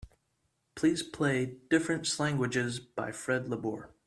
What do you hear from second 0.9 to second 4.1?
play Different Slanguages by Fred Labour.